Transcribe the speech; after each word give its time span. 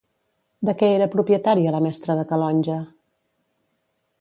De 0.69 0.73
què 0.79 0.87
era 0.93 1.07
propietària 1.17 1.73
la 1.75 1.81
mestra 1.89 2.15
de 2.21 2.25
Calonge? 2.33 2.79